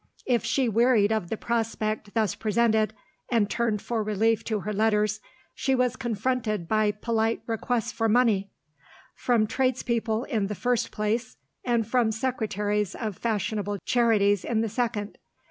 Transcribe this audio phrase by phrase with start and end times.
[0.25, 2.91] If she wearied of the prospect thus presented,
[3.29, 5.21] and turned for relief to her letters,
[5.53, 8.49] she was confronted by polite requests for money;
[9.13, 15.19] from tradespeople in the first place, and from secretaries of fashionable Charities in the second.